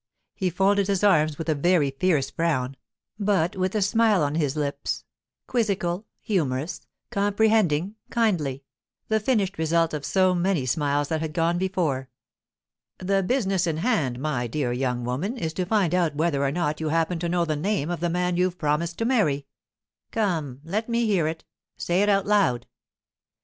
He 0.33 0.49
folded 0.49 0.87
his 0.87 1.03
arms 1.03 1.37
with 1.37 1.47
a 1.47 1.53
very 1.53 1.91
fierce 1.91 2.31
frown, 2.31 2.75
but 3.19 3.55
with 3.55 3.75
a 3.75 3.83
smile 3.83 4.23
on 4.23 4.33
his 4.33 4.55
lips, 4.55 5.05
quizzical, 5.45 6.07
humorous, 6.23 6.87
comprehending, 7.11 7.93
kindly—the 8.09 9.19
finished 9.19 9.59
result 9.59 9.93
of 9.93 10.03
so 10.03 10.33
many 10.33 10.65
smiles 10.65 11.09
that 11.09 11.21
had 11.21 11.33
gone 11.33 11.59
before. 11.59 12.09
'The 12.97 13.21
business 13.21 13.67
in 13.67 13.77
hand, 13.77 14.17
my 14.19 14.47
dear 14.47 14.71
young 14.73 15.03
woman, 15.05 15.37
is 15.37 15.53
to 15.53 15.65
find 15.67 15.93
out 15.93 16.15
whether 16.15 16.43
or 16.43 16.51
not 16.51 16.79
you 16.79 16.89
happen 16.89 17.19
to 17.19 17.29
know 17.29 17.45
the 17.45 17.55
name 17.55 17.91
of 17.91 17.99
the 17.99 18.09
man 18.09 18.35
you've 18.37 18.57
promised 18.57 18.97
to 18.97 19.05
marry. 19.05 19.45
Come, 20.09 20.61
let 20.63 20.89
me 20.89 21.05
hear 21.05 21.27
it; 21.27 21.43
say 21.77 22.01
it 22.01 22.09
out 22.09 22.25
loud. 22.25 22.65